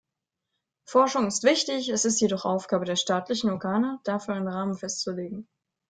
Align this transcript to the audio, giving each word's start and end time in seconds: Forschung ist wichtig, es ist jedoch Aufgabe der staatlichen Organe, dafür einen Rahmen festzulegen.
Forschung 0.87 1.27
ist 1.27 1.43
wichtig, 1.43 1.89
es 1.89 2.05
ist 2.05 2.19
jedoch 2.21 2.43
Aufgabe 2.43 2.85
der 2.85 2.95
staatlichen 2.95 3.51
Organe, 3.51 3.99
dafür 4.03 4.33
einen 4.33 4.47
Rahmen 4.47 4.73
festzulegen. 4.75 5.47